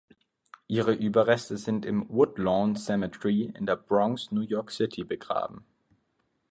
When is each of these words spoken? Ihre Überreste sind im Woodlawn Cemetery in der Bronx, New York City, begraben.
Ihre 0.67 0.93
Überreste 0.95 1.57
sind 1.57 1.85
im 1.85 2.09
Woodlawn 2.09 2.75
Cemetery 2.75 3.53
in 3.55 3.67
der 3.67 3.75
Bronx, 3.75 4.31
New 4.31 4.41
York 4.41 4.71
City, 4.71 5.03
begraben. 5.03 5.63